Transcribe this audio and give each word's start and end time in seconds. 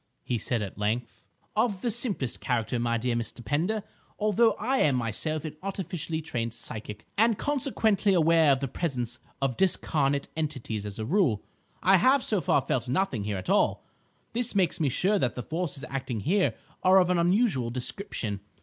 he 0.23 0.39
said 0.39 0.63
at 0.63 0.79
length. 0.79 1.27
"Of 1.55 1.83
the 1.83 1.91
simplest 1.91 2.39
character, 2.39 2.79
my 2.79 2.97
dear 2.97 3.13
Mr. 3.15 3.45
Pender. 3.45 3.83
Although 4.17 4.53
I 4.53 4.77
am 4.77 4.95
myself 4.95 5.45
an 5.45 5.55
artificially 5.61 6.23
trained 6.23 6.55
psychic, 6.55 7.05
and 7.19 7.37
consequently 7.37 8.15
aware 8.15 8.51
of 8.51 8.61
the 8.61 8.67
presence 8.67 9.19
of 9.43 9.57
discarnate 9.57 10.27
entities 10.35 10.87
as 10.87 10.97
a 10.97 11.05
rule, 11.05 11.43
I 11.83 11.97
have 11.97 12.23
so 12.23 12.41
far 12.41 12.61
felt 12.61 12.89
nothing 12.89 13.25
here 13.25 13.37
at 13.37 13.47
all. 13.47 13.85
This 14.33 14.55
makes 14.55 14.79
me 14.79 14.89
sure 14.89 15.19
that 15.19 15.35
the 15.35 15.43
forces 15.43 15.85
acting 15.87 16.21
here 16.21 16.55
are 16.81 16.97
of 16.97 17.11
an 17.11 17.19
unusual 17.19 17.69
description. 17.69 18.39